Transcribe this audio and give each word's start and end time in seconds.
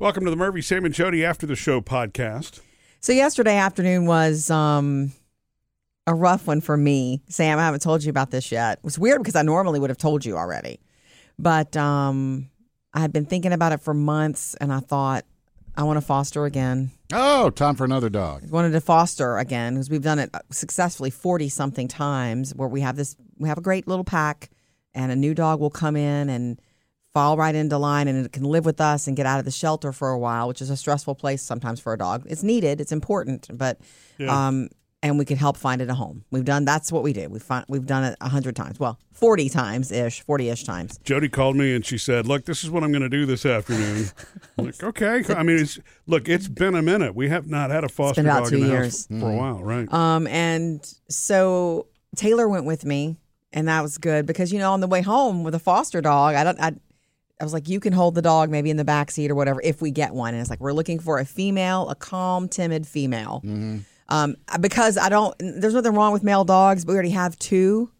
Welcome 0.00 0.24
to 0.26 0.30
the 0.30 0.36
Murphy, 0.36 0.62
Sam, 0.62 0.84
and 0.84 0.94
Jody 0.94 1.24
After 1.24 1.44
the 1.44 1.56
Show 1.56 1.80
podcast. 1.80 2.60
So 3.00 3.12
yesterday 3.12 3.56
afternoon 3.56 4.06
was 4.06 4.48
um, 4.48 5.10
a 6.06 6.14
rough 6.14 6.46
one 6.46 6.60
for 6.60 6.76
me. 6.76 7.20
Sam, 7.28 7.58
I 7.58 7.64
haven't 7.64 7.82
told 7.82 8.04
you 8.04 8.10
about 8.10 8.30
this 8.30 8.52
yet. 8.52 8.78
It 8.78 8.84
was 8.84 8.96
weird 8.96 9.20
because 9.20 9.34
I 9.34 9.42
normally 9.42 9.80
would 9.80 9.90
have 9.90 9.98
told 9.98 10.24
you 10.24 10.36
already. 10.36 10.78
But 11.36 11.76
um, 11.76 12.48
I 12.94 13.00
had 13.00 13.12
been 13.12 13.26
thinking 13.26 13.52
about 13.52 13.72
it 13.72 13.80
for 13.80 13.92
months 13.92 14.54
and 14.60 14.72
I 14.72 14.78
thought, 14.78 15.24
I 15.76 15.82
want 15.82 15.96
to 15.96 16.06
foster 16.06 16.44
again. 16.44 16.92
Oh, 17.12 17.50
time 17.50 17.74
for 17.74 17.84
another 17.84 18.08
dog. 18.08 18.44
I 18.44 18.50
wanted 18.50 18.70
to 18.70 18.80
foster 18.80 19.36
again 19.36 19.74
because 19.74 19.90
we've 19.90 20.00
done 20.00 20.20
it 20.20 20.30
successfully 20.52 21.10
40 21.10 21.48
something 21.48 21.88
times 21.88 22.54
where 22.54 22.68
we 22.68 22.82
have 22.82 22.94
this, 22.94 23.16
we 23.38 23.48
have 23.48 23.58
a 23.58 23.62
great 23.62 23.88
little 23.88 24.04
pack 24.04 24.50
and 24.94 25.10
a 25.10 25.16
new 25.16 25.34
dog 25.34 25.58
will 25.58 25.70
come 25.70 25.96
in 25.96 26.28
and 26.28 26.60
fall 27.18 27.36
right 27.36 27.54
into 27.54 27.76
line 27.78 28.06
and 28.08 28.26
it 28.26 28.32
can 28.32 28.44
live 28.44 28.64
with 28.64 28.80
us 28.80 29.06
and 29.08 29.16
get 29.16 29.26
out 29.26 29.38
of 29.40 29.44
the 29.44 29.50
shelter 29.50 29.90
for 29.92 30.10
a 30.10 30.18
while, 30.18 30.46
which 30.46 30.62
is 30.62 30.70
a 30.70 30.76
stressful 30.76 31.14
place 31.16 31.42
sometimes 31.42 31.80
for 31.80 31.92
a 31.92 31.98
dog. 31.98 32.24
It's 32.26 32.42
needed, 32.44 32.80
it's 32.80 32.92
important, 32.92 33.48
but 33.52 33.80
Yeah. 34.18 34.46
um, 34.48 34.68
and 35.02 35.16
we 35.18 35.24
can 35.24 35.36
help 35.36 35.56
find 35.56 35.80
it 35.80 35.88
a 35.88 35.94
home. 35.94 36.24
We've 36.32 36.44
done 36.44 36.64
that's 36.64 36.90
what 36.92 37.02
we 37.04 37.12
do. 37.12 37.28
We 37.28 37.38
find 37.40 37.64
we've 37.68 37.86
done 37.86 38.02
it 38.04 38.16
a 38.20 38.28
hundred 38.28 38.54
times. 38.56 38.80
Well, 38.80 38.98
forty 39.12 39.48
times 39.48 39.90
ish, 39.92 40.20
forty 40.22 40.48
ish 40.48 40.64
times. 40.64 40.98
Jody 41.04 41.28
called 41.28 41.54
me 41.56 41.72
and 41.74 41.84
she 41.86 41.98
said, 41.98 42.26
"Look, 42.26 42.44
this 42.46 42.62
is 42.64 42.70
what 42.70 42.82
I'm 42.84 42.90
going 42.90 43.02
to 43.02 43.08
do 43.08 43.24
this 43.26 43.46
afternoon." 43.46 44.06
I'm 44.58 44.66
like, 44.66 44.82
okay. 44.82 45.22
I 45.34 45.42
mean, 45.44 45.58
it's 45.58 45.78
look, 46.08 46.28
it's 46.28 46.48
been 46.48 46.74
a 46.74 46.82
minute. 46.82 47.14
We 47.14 47.28
have 47.28 47.46
not 47.46 47.70
had 47.70 47.84
a 47.84 47.88
foster 47.88 48.22
been 48.22 48.26
about 48.30 48.40
dog 48.44 48.48
two 48.50 48.56
in 48.56 48.62
the 48.62 48.68
years. 48.68 49.06
house 49.08 49.20
for 49.20 49.30
a 49.30 49.36
while, 49.36 49.62
right? 49.62 49.92
Um, 49.92 50.26
and 50.26 50.84
so 51.08 51.86
Taylor 52.16 52.48
went 52.48 52.64
with 52.64 52.84
me, 52.84 53.18
and 53.52 53.68
that 53.68 53.82
was 53.82 53.98
good 53.98 54.26
because 54.26 54.52
you 54.52 54.58
know 54.58 54.72
on 54.72 54.80
the 54.80 54.88
way 54.88 55.02
home 55.02 55.44
with 55.44 55.54
a 55.54 55.60
foster 55.60 56.00
dog, 56.00 56.34
I 56.34 56.42
don't 56.44 56.60
I. 56.60 56.72
I 57.40 57.44
was 57.44 57.52
like, 57.52 57.68
you 57.68 57.78
can 57.80 57.92
hold 57.92 58.14
the 58.16 58.22
dog 58.22 58.50
maybe 58.50 58.68
in 58.70 58.76
the 58.76 58.84
back 58.84 59.10
seat 59.10 59.30
or 59.30 59.34
whatever 59.36 59.60
if 59.62 59.80
we 59.80 59.90
get 59.92 60.12
one. 60.12 60.34
And 60.34 60.40
it's 60.40 60.50
like, 60.50 60.60
we're 60.60 60.72
looking 60.72 60.98
for 60.98 61.18
a 61.18 61.24
female, 61.24 61.88
a 61.88 61.94
calm, 61.94 62.48
timid 62.48 62.86
female. 62.86 63.42
Um, 64.08 64.36
because 64.60 64.96
I 64.98 65.08
don't, 65.08 65.34
there's 65.38 65.74
nothing 65.74 65.94
wrong 65.94 66.12
with 66.12 66.22
male 66.24 66.44
dogs, 66.44 66.84
but 66.84 66.92
we 66.92 66.94
already 66.96 67.10
have 67.10 67.38
two. 67.38 67.90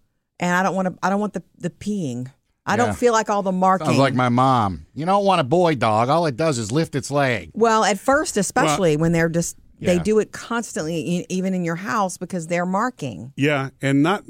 And 0.40 0.54
I 0.54 0.62
don't 0.62 0.74
want 0.74 0.88
to, 0.88 0.94
I 1.02 1.10
don't 1.10 1.20
want 1.20 1.34
the, 1.34 1.42
the 1.58 1.70
peeing. 1.70 2.32
I 2.66 2.72
Yeah. 2.72 2.76
don't 2.86 2.96
feel 2.96 3.12
like 3.12 3.30
all 3.30 3.42
the 3.42 3.52
marking. 3.52 3.86
Sounds 3.86 3.98
like 3.98 4.14
my 4.14 4.28
mom. 4.28 4.86
You 4.94 5.06
don't 5.06 5.24
want 5.24 5.40
a 5.40 5.44
boy 5.44 5.74
dog. 5.76 6.08
All 6.08 6.26
it 6.26 6.36
does 6.36 6.58
is 6.58 6.72
lift 6.72 6.94
its 6.94 7.10
leg. 7.10 7.50
Well, 7.54 7.84
at 7.84 7.98
first, 7.98 8.36
especially 8.36 8.96
when 8.96 9.12
they're 9.12 9.28
just, 9.28 9.56
they 9.80 9.98
do 10.00 10.18
it 10.18 10.32
constantly, 10.32 11.24
even 11.28 11.54
in 11.54 11.64
your 11.64 11.76
house 11.76 12.18
because 12.18 12.48
they're 12.48 12.66
marking. 12.66 13.32
yeah, 13.36 13.70
and 13.80 14.02
not 14.02 14.24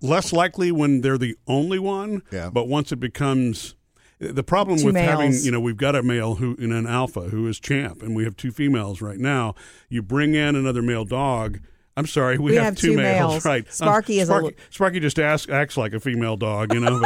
less 0.00 0.32
likely 0.32 0.72
when 0.72 1.00
they're 1.00 1.18
the 1.18 1.36
only 1.46 1.78
one. 1.78 2.22
Yeah. 2.32 2.50
But 2.50 2.66
once 2.68 2.90
it 2.92 2.96
becomes 2.96 3.74
the 4.20 4.42
problem 4.42 4.78
Two 4.78 4.86
with 4.86 4.96
having, 4.96 5.32
you 5.32 5.50
know, 5.50 5.60
we've 5.60 5.76
got 5.76 5.96
a 5.96 6.02
male 6.02 6.34
who 6.36 6.54
in 6.56 6.72
an 6.72 6.86
alpha 6.86 7.22
who 7.22 7.48
is 7.48 7.58
champ, 7.58 8.02
and 8.02 8.14
we 8.14 8.24
have 8.24 8.36
two 8.36 8.52
females 8.52 9.00
right 9.00 9.18
now. 9.18 9.54
You 9.88 10.02
bring 10.02 10.34
in 10.34 10.56
another 10.56 10.82
male 10.82 11.04
dog. 11.04 11.60
I'm 11.96 12.06
sorry, 12.06 12.38
we, 12.38 12.52
We 12.52 12.56
have, 12.56 12.64
have 12.64 12.76
two, 12.76 12.92
two 12.92 12.96
males, 12.96 13.32
males. 13.32 13.44
right? 13.44 13.64
Um, 13.64 13.70
Sparky 13.72 14.20
is 14.20 14.28
a 14.28 14.32
Sparky, 14.32 14.46
li- 14.48 14.54
Sparky 14.70 15.00
just 15.00 15.18
asks, 15.18 15.50
acts 15.50 15.76
like 15.76 15.92
a 15.92 16.00
female 16.00 16.36
dog, 16.36 16.72
you 16.72 16.80
know, 16.80 17.00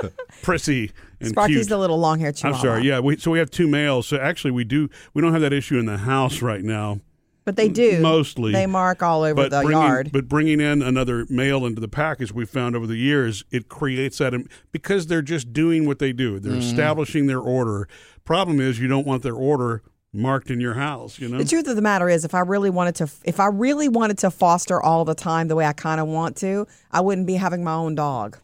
but 0.00 0.12
prissy 0.42 0.92
and 1.20 1.30
Sparky's 1.30 1.56
cute. 1.56 1.68
the 1.68 1.78
little 1.78 1.98
long 1.98 2.20
haired 2.20 2.34
I'm 2.34 2.52
chihuahua. 2.52 2.62
sorry. 2.62 2.82
Yeah, 2.86 3.00
we, 3.00 3.16
so 3.16 3.30
we 3.30 3.38
have 3.38 3.50
two 3.50 3.66
males. 3.66 4.06
So 4.06 4.18
actually, 4.18 4.50
we 4.50 4.64
do. 4.64 4.90
We 5.14 5.22
don't 5.22 5.32
have 5.32 5.40
that 5.42 5.52
issue 5.52 5.78
in 5.78 5.86
the 5.86 5.98
house 5.98 6.42
right 6.42 6.62
now. 6.62 7.00
But 7.48 7.56
they 7.56 7.70
do. 7.70 8.00
Mostly. 8.02 8.52
They 8.52 8.66
mark 8.66 9.02
all 9.02 9.22
over 9.22 9.34
But 9.34 9.50
the 9.50 9.62
bringing, 9.62 9.82
yard. 9.82 10.10
but 10.12 10.28
bringing 10.28 10.60
in 10.60 10.82
another 10.82 11.24
male 11.30 11.64
into 11.64 11.80
the 11.80 11.88
pack, 11.88 12.20
as 12.20 12.30
we 12.30 12.44
found 12.44 12.76
over 12.76 12.86
the 12.86 12.98
years, 12.98 13.42
it 13.50 13.70
creates 13.70 14.18
that 14.18 14.34
because 14.70 15.06
they're 15.06 15.22
just 15.22 15.54
doing 15.54 15.86
what 15.86 15.98
they 15.98 16.12
do. 16.12 16.38
They're 16.38 16.52
mm-hmm. 16.52 16.60
establishing 16.60 17.26
their 17.26 17.40
order. 17.40 17.88
Problem 18.26 18.60
is, 18.60 18.78
you 18.78 18.86
don't 18.86 19.06
want 19.06 19.22
their 19.22 19.32
order 19.32 19.82
marked 20.12 20.50
in 20.50 20.60
your 20.60 20.74
house. 20.74 21.18
You 21.18 21.30
know. 21.30 21.38
The 21.38 21.46
truth 21.46 21.66
of 21.68 21.76
the 21.76 21.80
matter 21.80 22.10
is, 22.10 22.26
if 22.26 22.34
I 22.34 22.40
really 22.40 22.68
wanted 22.68 22.96
to, 22.96 23.10
if 23.24 23.40
I 23.40 23.46
really 23.46 23.88
wanted 23.88 24.18
to 24.18 24.30
foster 24.30 24.82
all 24.82 25.06
the 25.06 25.14
time 25.14 25.48
the 25.48 25.56
way 25.56 25.64
I 25.64 25.72
kind 25.72 26.02
of 26.02 26.06
want 26.06 26.36
to, 26.38 26.66
I 26.90 27.00
wouldn't 27.00 27.26
be 27.26 27.36
having 27.36 27.64
my 27.64 27.72
own 27.72 27.94
dog. 27.94 28.36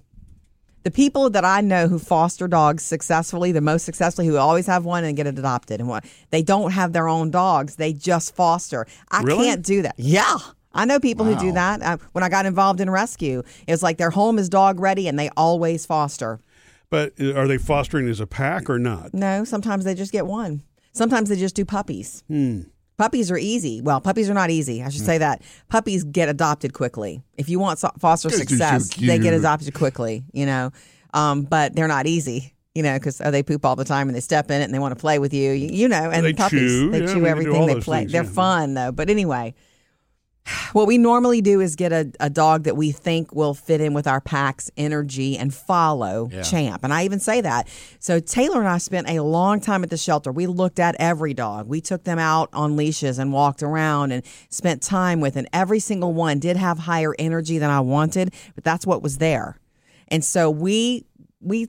The 0.85 0.91
people 0.91 1.31
that 1.31 1.45
I 1.45 1.61
know 1.63 1.89
who 1.89 1.99
foster 1.99 2.47
dogs 2.47 2.83
successfully, 2.83 3.53
the 3.53 3.61
most 3.63 3.85
successfully, 3.85 4.27
who 4.27 4.37
always 4.37 4.67
have 4.67 4.85
one 4.85 5.03
and 5.05 5.17
get 5.17 5.27
it 5.27 5.39
adopted, 5.39 5.81
and 5.81 5.89
what 5.89 6.05
they 6.31 6.43
don't 6.43 6.73
have 6.73 6.93
their 6.93 7.09
own 7.09 7.31
dogs, 7.31 7.77
they 7.77 7.93
just 7.95 8.35
foster. 8.37 8.87
I 9.11 9.23
Really? 9.23 9.47
can't 9.47 9.63
do 9.65 9.81
that. 9.83 9.95
Yeah. 9.97 10.37
I 10.75 10.85
know 10.85 11.01
people 11.01 11.25
who 11.25 11.37
do 11.37 11.53
that. 11.53 11.83
Uh, 11.83 11.97
when 12.13 12.23
I 12.25 12.29
got 12.29 12.47
involved 12.47 12.81
in 12.81 12.91
rescue, 12.91 13.43
it 13.67 13.71
was 13.71 13.83
like 13.83 13.97
their 13.97 14.11
home 14.11 14.39
is 14.39 14.49
dog 14.49 14.79
ready 14.81 15.09
and 15.09 15.19
they 15.19 15.31
always 15.37 15.87
foster. 15.87 16.41
but 16.91 17.13
uh, 17.21 17.33
are 17.35 17.49
they 17.49 17.59
fostering 17.59 18.09
as 18.09 18.21
a 18.21 18.27
pack 18.27 18.69
or 18.69 18.79
not? 18.79 19.15
No, 19.15 19.45
sometimes 19.45 19.85
they 19.85 19.95
just 19.95 20.13
get 20.13 20.27
one. 20.27 20.63
Sometimes 20.93 21.29
they 21.29 21.37
just 21.37 21.57
do 21.57 21.65
puppies. 21.65 22.23
Hmm. 22.29 22.63
Puppies 22.97 23.31
are 23.31 23.39
easy. 23.39 23.81
Well, 23.81 24.01
puppies 24.01 24.31
are 24.31 24.35
not 24.35 24.51
easy. 24.51 24.83
I 24.83 24.89
should 24.89 25.05
say 25.05 25.19
that. 25.19 25.43
Puppies 25.69 26.05
get 26.05 26.29
adopted 26.29 26.73
quickly. 26.75 27.23
If 27.37 27.49
you 27.49 27.59
want 27.59 27.79
so- 27.81 27.91
foster 27.99 28.29
'Cause 28.29 28.39
they're 28.39 28.47
so 28.47 28.79
success, 28.79 28.95
they 28.97 29.19
get 29.19 29.35
adopted 29.35 29.75
quickly, 29.75 30.25
you 30.33 30.47
know. 30.47 30.71
Um, 31.13 31.43
but 31.43 31.75
they're 31.75 31.89
not 31.89 32.07
easy, 32.07 32.55
you 32.75 32.83
know, 32.85 32.95
because 32.95 33.21
oh, 33.21 33.31
they 33.31 33.43
poop 33.43 33.65
all 33.65 33.77
the 33.77 33.85
time 33.85 34.09
and 34.09 34.17
they 34.17 34.21
step 34.21 34.51
in 34.51 34.61
it 34.61 34.65
and 34.65 34.75
they 34.75 34.79
want 34.79 34.93
to 34.97 35.01
play 35.01 35.19
with 35.19 35.35
you, 35.35 35.51
you, 35.53 35.69
you 35.73 35.89
know. 35.89 36.11
And 36.11 36.25
They 36.25 36.33
puppies, 36.35 36.61
chew. 36.61 36.91
they 36.91 37.01
Yeah, 37.01 37.13
chew 37.15 37.27
everything. 37.27 37.67
They 37.67 37.81
play. 37.81 38.01
things, 38.01 38.13
They're 38.13 38.23
yeah. 38.25 38.31
fun 38.31 38.75
though. 38.75 38.93
But 38.93 39.11
anyway, 39.11 39.55
what 40.73 40.87
we 40.87 40.99
normally 40.99 41.41
do 41.41 41.61
is 41.61 41.77
get 41.77 41.93
a, 41.93 42.11
a 42.21 42.29
dog 42.29 42.65
that 42.65 42.77
we 42.77 42.91
think 42.93 43.35
will 43.35 43.55
fit 43.55 43.81
in 43.81 43.95
with 43.95 44.07
our 44.07 44.21
pack's 44.21 44.71
energy 44.77 45.39
and 45.39 45.55
follow 45.55 46.29
Yeah. 46.31 46.43
Champ. 46.43 46.85
And 46.85 46.93
I 46.93 47.05
even 47.05 47.21
say 47.21 47.41
that. 47.41 47.69
So 47.99 48.21
Taylor 48.21 48.59
and 48.61 48.69
I 48.69 48.79
spent 48.79 49.09
a 49.09 49.21
long 49.21 49.61
time 49.61 49.85
at 49.85 49.91
the 49.91 49.97
shelter. 49.97 50.33
We 50.33 50.47
looked 50.47 50.79
at 50.79 50.97
every 50.99 51.33
dog. 51.33 51.69
We 51.69 51.81
took 51.81 52.05
them 52.05 52.19
out 52.19 52.51
on 52.53 52.77
leashes 52.77 53.19
and 53.19 53.33
walked 53.33 53.63
around 53.63 54.13
and 54.13 54.23
spent 54.51 54.83
time 54.83 55.21
with, 55.21 55.37
and 55.37 55.49
every 55.53 55.81
single 55.81 56.13
one 56.13 56.39
did 56.39 56.57
have 56.57 56.79
higher 56.79 57.15
energy 57.19 57.59
than 57.59 57.71
I 57.71 57.81
wanted, 57.81 58.35
but 58.55 58.65
that's 58.65 58.87
what 58.87 59.03
was 59.03 59.19
there. 59.19 59.59
And 60.09 60.25
so 60.25 60.51
we 60.51 61.07
we 61.41 61.69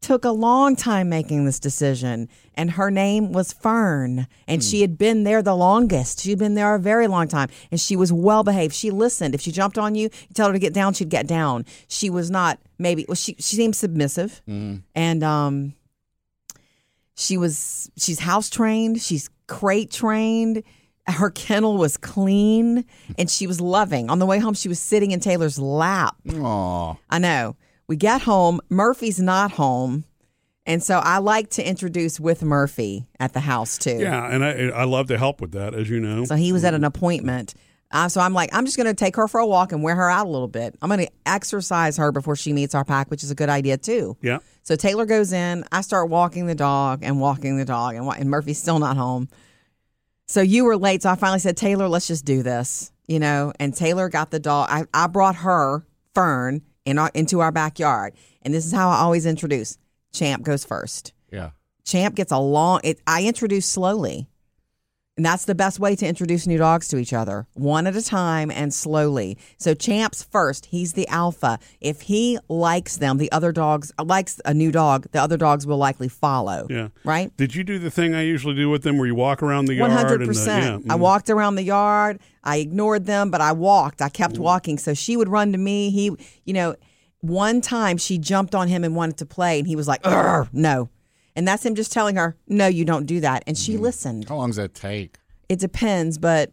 took 0.00 0.24
a 0.24 0.30
long 0.30 0.74
time 0.76 1.08
making 1.10 1.44
this 1.44 1.58
decision 1.58 2.28
and 2.54 2.72
her 2.72 2.90
name 2.90 3.32
was 3.32 3.52
fern 3.52 4.26
and 4.48 4.64
she 4.64 4.80
had 4.80 4.96
been 4.96 5.24
there 5.24 5.42
the 5.42 5.54
longest. 5.54 6.20
She'd 6.20 6.38
been 6.38 6.54
there 6.54 6.74
a 6.74 6.78
very 6.78 7.06
long 7.06 7.28
time 7.28 7.50
and 7.70 7.78
she 7.78 7.96
was 7.96 8.10
well 8.12 8.42
behaved. 8.42 8.74
She 8.74 8.90
listened. 8.90 9.34
If 9.34 9.42
she 9.42 9.52
jumped 9.52 9.76
on 9.76 9.94
you 9.94 10.04
you 10.04 10.34
tell 10.34 10.46
her 10.48 10.52
to 10.54 10.58
get 10.58 10.72
down 10.72 10.94
she'd 10.94 11.10
get 11.10 11.26
down. 11.26 11.66
She 11.88 12.08
was 12.08 12.30
not 12.30 12.58
maybe 12.78 13.04
well 13.08 13.14
she 13.14 13.34
she 13.38 13.56
seemed 13.56 13.76
submissive 13.76 14.40
and 14.94 15.22
um 15.22 15.74
she 17.14 17.36
was 17.36 17.90
she's 17.98 18.20
house 18.20 18.48
trained 18.48 19.00
she's 19.02 19.28
crate 19.48 19.90
trained 19.90 20.62
her 21.06 21.28
kennel 21.30 21.76
was 21.76 21.96
clean 21.98 22.84
and 23.18 23.28
she 23.30 23.46
was 23.46 23.60
loving. 23.60 24.08
On 24.08 24.18
the 24.18 24.26
way 24.26 24.38
home 24.38 24.54
she 24.54 24.68
was 24.68 24.78
sitting 24.80 25.10
in 25.10 25.20
taylor's 25.20 25.58
lap. 25.58 26.16
Aw. 26.32 26.96
I 27.10 27.18
know. 27.18 27.56
We 27.90 27.96
get 27.96 28.22
home. 28.22 28.60
Murphy's 28.68 29.18
not 29.18 29.50
home. 29.50 30.04
And 30.64 30.80
so 30.80 31.00
I 31.00 31.18
like 31.18 31.50
to 31.50 31.68
introduce 31.68 32.20
with 32.20 32.40
Murphy 32.40 33.08
at 33.18 33.32
the 33.32 33.40
house 33.40 33.78
too. 33.78 33.98
Yeah, 33.98 34.32
and 34.32 34.44
I 34.44 34.68
I 34.68 34.84
love 34.84 35.08
to 35.08 35.18
help 35.18 35.40
with 35.40 35.50
that, 35.52 35.74
as 35.74 35.90
you 35.90 35.98
know. 35.98 36.24
So 36.24 36.36
he 36.36 36.52
was 36.52 36.64
at 36.64 36.72
an 36.72 36.84
appointment. 36.84 37.52
Uh, 37.90 38.08
so 38.08 38.20
I'm 38.20 38.32
like, 38.32 38.50
I'm 38.52 38.64
just 38.64 38.76
going 38.76 38.86
to 38.86 38.94
take 38.94 39.16
her 39.16 39.26
for 39.26 39.40
a 39.40 39.46
walk 39.46 39.72
and 39.72 39.82
wear 39.82 39.96
her 39.96 40.08
out 40.08 40.24
a 40.24 40.30
little 40.30 40.46
bit. 40.46 40.76
I'm 40.80 40.88
going 40.88 41.04
to 41.04 41.10
exercise 41.26 41.96
her 41.96 42.12
before 42.12 42.36
she 42.36 42.52
meets 42.52 42.76
our 42.76 42.84
pack, 42.84 43.10
which 43.10 43.24
is 43.24 43.32
a 43.32 43.34
good 43.34 43.48
idea 43.48 43.76
too. 43.76 44.16
yeah. 44.22 44.38
So 44.62 44.76
Taylor 44.76 45.04
goes 45.04 45.32
in. 45.32 45.64
I 45.72 45.80
start 45.80 46.10
walking 46.10 46.46
the 46.46 46.54
dog 46.54 47.00
and 47.02 47.20
walking 47.20 47.56
the 47.56 47.64
dog, 47.64 47.96
and, 47.96 48.08
and 48.08 48.30
Murphy's 48.30 48.62
still 48.62 48.78
not 48.78 48.96
home. 48.96 49.28
So 50.28 50.42
you 50.42 50.64
were 50.64 50.76
late. 50.76 51.02
So 51.02 51.10
I 51.10 51.16
finally 51.16 51.40
said, 51.40 51.56
Taylor, 51.56 51.88
let's 51.88 52.06
just 52.06 52.24
do 52.24 52.44
this, 52.44 52.92
you 53.08 53.18
know. 53.18 53.52
And 53.58 53.74
Taylor 53.74 54.08
got 54.08 54.30
the 54.30 54.38
dog. 54.38 54.68
I, 54.70 54.84
I 54.94 55.08
brought 55.08 55.34
her 55.34 55.84
Fern 56.14 56.62
in 56.84 56.98
our, 56.98 57.10
into 57.14 57.40
our 57.40 57.52
backyard, 57.52 58.14
and 58.42 58.54
this 58.54 58.66
is 58.66 58.72
how 58.72 58.88
I 58.90 58.98
always 58.98 59.26
introduce. 59.26 59.78
Champ 60.12 60.42
goes 60.42 60.64
first. 60.64 61.12
Yeah. 61.30 61.50
Champ 61.84 62.14
gets 62.14 62.32
a 62.32 62.38
long. 62.38 62.80
It, 62.84 63.00
I 63.06 63.24
introduce 63.24 63.66
slowly. 63.66 64.28
And 65.20 65.26
that's 65.26 65.44
the 65.44 65.54
best 65.54 65.78
way 65.78 65.94
to 65.96 66.06
introduce 66.06 66.46
new 66.46 66.56
dogs 66.56 66.88
to 66.88 66.96
each 66.96 67.12
other, 67.12 67.46
one 67.52 67.86
at 67.86 67.94
a 67.94 68.00
time 68.00 68.50
and 68.50 68.72
slowly. 68.72 69.36
So 69.58 69.74
Champ's 69.74 70.22
first. 70.22 70.64
He's 70.64 70.94
the 70.94 71.06
alpha. 71.08 71.58
If 71.78 72.00
he 72.00 72.38
likes 72.48 72.96
them, 72.96 73.18
the 73.18 73.30
other 73.30 73.52
dogs 73.52 73.92
likes 74.02 74.40
a 74.46 74.54
new 74.54 74.72
dog. 74.72 75.08
The 75.12 75.20
other 75.20 75.36
dogs 75.36 75.66
will 75.66 75.76
likely 75.76 76.08
follow. 76.08 76.66
Yeah. 76.70 76.88
Right. 77.04 77.36
Did 77.36 77.54
you 77.54 77.64
do 77.64 77.78
the 77.78 77.90
thing 77.90 78.14
I 78.14 78.22
usually 78.22 78.54
do 78.54 78.70
with 78.70 78.82
them, 78.82 78.96
where 78.96 79.06
you 79.06 79.14
walk 79.14 79.42
around 79.42 79.66
the 79.66 79.74
yard? 79.74 79.90
One 79.90 79.98
hundred 79.98 80.22
and 80.22 80.30
the- 80.30 80.32
percent. 80.32 80.86
yeah, 80.86 80.94
I 80.94 80.96
mm. 80.96 81.00
walked 81.00 81.28
around 81.28 81.56
the 81.56 81.64
yard. 81.64 82.18
I 82.42 82.56
ignored 82.56 83.04
them, 83.04 83.30
but 83.30 83.42
I 83.42 83.52
walked. 83.52 84.00
I 84.00 84.08
kept 84.08 84.36
Mm. 84.36 84.38
walking. 84.38 84.78
So 84.78 84.94
she 84.94 85.18
would 85.18 85.28
run 85.28 85.52
to 85.52 85.58
me. 85.58 85.90
He, 85.90 86.12
you 86.46 86.54
know, 86.54 86.76
one 87.20 87.60
time 87.60 87.98
she 87.98 88.16
jumped 88.16 88.54
on 88.54 88.68
him 88.68 88.84
and 88.84 88.96
wanted 88.96 89.18
to 89.18 89.26
play, 89.26 89.58
and 89.58 89.68
he 89.68 89.76
was 89.76 89.86
like, 89.86 90.02
"No," 90.54 90.88
and 91.36 91.46
that's 91.46 91.64
him 91.64 91.74
just 91.74 91.92
telling 91.92 92.16
her, 92.16 92.36
"No, 92.48 92.66
you 92.66 92.84
don't 92.84 93.06
do 93.06 93.20
that." 93.20 93.42
And 93.46 93.56
she 93.56 93.76
listened. 93.76 94.28
How 94.28 94.36
long 94.36 94.48
does 94.50 94.56
that 94.56 94.74
take? 94.74 95.18
It 95.48 95.58
depends, 95.58 96.18
but 96.18 96.52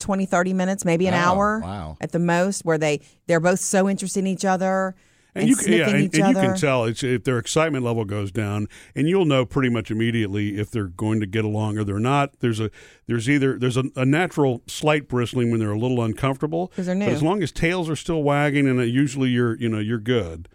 20, 0.00 0.26
30 0.26 0.52
minutes, 0.52 0.84
maybe 0.84 1.06
an 1.06 1.14
Oh, 1.14 1.16
hour 1.16 1.60
wow. 1.62 1.96
at 2.00 2.12
the 2.12 2.18
most, 2.18 2.64
where 2.64 2.76
they 2.78 3.00
they're 3.26 3.40
both 3.40 3.60
so 3.60 3.88
interested 3.88 4.20
in 4.20 4.26
each 4.26 4.44
other. 4.44 4.94
and, 5.34 5.48
you 5.50 5.56
can, 5.56 5.72
yeah, 5.72 5.88
and, 5.90 6.14
and 6.14 6.28
you 6.28 6.34
can 6.34 6.56
tell 6.56 6.84
it's, 6.84 7.02
if 7.02 7.24
their 7.24 7.36
excitement 7.38 7.84
level 7.84 8.04
goes 8.06 8.30
down, 8.32 8.68
and 8.94 9.06
you'll 9.08 9.24
know 9.26 9.44
pretty 9.44 9.68
much 9.68 9.90
immediately 9.90 10.56
if 10.58 10.70
they're 10.70 10.86
going 10.88 11.20
to 11.20 11.26
get 11.26 11.44
along 11.44 11.76
or 11.78 11.84
they're 11.84 11.98
not. 11.98 12.38
There's 12.40 12.58
a 12.60 12.70
there's 13.06 13.28
either 13.28 13.58
there's 13.58 13.76
a, 13.76 13.84
a 13.96 14.04
natural 14.06 14.62
slight 14.66 15.08
bristling 15.08 15.50
when 15.50 15.60
they're 15.60 15.72
a 15.72 15.78
little 15.78 16.02
uncomfortable, 16.02 16.68
'Cause 16.76 16.86
they're 16.86 16.94
But 16.98 17.08
as 17.08 17.22
long 17.22 17.42
as 17.42 17.52
tails 17.52 17.88
are 17.90 17.96
still 17.96 18.22
wagging, 18.22 18.66
and 18.66 18.78
uh, 18.80 18.82
usually 18.84 19.28
you're 19.30 19.56
you 19.58 19.68
know 19.68 19.78
you're 19.78 19.98
good. 19.98 20.48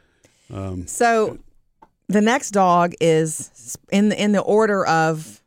So 0.87 1.37
the 2.11 2.21
next 2.21 2.51
dog 2.51 2.93
is 2.99 3.77
in 3.91 4.09
the, 4.09 4.21
in 4.21 4.31
the 4.31 4.41
order 4.41 4.85
of 4.85 5.41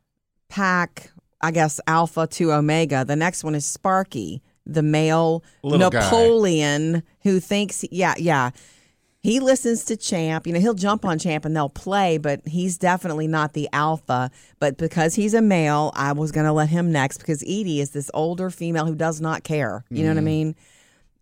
pack, 0.48 1.10
I 1.40 1.50
guess 1.50 1.80
alpha 1.86 2.26
to 2.26 2.52
omega. 2.52 3.04
The 3.04 3.16
next 3.16 3.44
one 3.44 3.54
is 3.54 3.66
Sparky, 3.66 4.42
the 4.66 4.82
male 4.82 5.44
Little 5.62 5.90
guy. 5.90 6.00
Napoleon 6.00 7.02
who 7.22 7.40
thinks 7.40 7.84
yeah, 7.90 8.14
yeah. 8.16 8.50
He 9.20 9.40
listens 9.40 9.86
to 9.86 9.96
Champ. 9.96 10.46
You 10.46 10.52
know, 10.52 10.60
he'll 10.60 10.74
jump 10.74 11.06
on 11.06 11.18
Champ 11.18 11.46
and 11.46 11.56
they'll 11.56 11.70
play, 11.70 12.18
but 12.18 12.46
he's 12.46 12.76
definitely 12.76 13.26
not 13.26 13.54
the 13.54 13.70
alpha. 13.72 14.30
But 14.58 14.76
because 14.76 15.14
he's 15.14 15.32
a 15.32 15.40
male, 15.40 15.92
I 15.94 16.12
was 16.12 16.30
going 16.30 16.44
to 16.44 16.52
let 16.52 16.68
him 16.68 16.92
next 16.92 17.18
because 17.18 17.42
Edie 17.42 17.80
is 17.80 17.90
this 17.90 18.10
older 18.12 18.50
female 18.50 18.84
who 18.84 18.94
does 18.94 19.22
not 19.22 19.42
care. 19.42 19.82
You 19.88 20.02
know 20.02 20.10
what 20.10 20.18
I 20.18 20.20
mean? 20.20 20.54